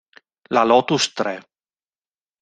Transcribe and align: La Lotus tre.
La 0.57 0.63
Lotus 0.69 1.05
tre. 1.19 1.33